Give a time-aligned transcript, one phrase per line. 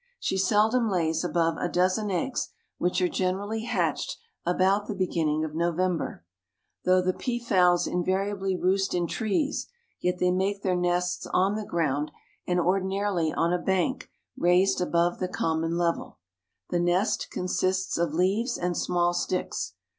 [0.19, 5.53] She seldom lays above a dozen eggs, which are generally hatched about the beginning of
[5.53, 6.25] November.
[6.85, 9.67] Though the peafowls invariably roost in trees,
[9.99, 12.09] yet they make their nests on the ground,
[12.47, 16.17] and ordinarily on a bank raised above the common level.
[16.71, 19.73] The nest consists of leaves and small sticks.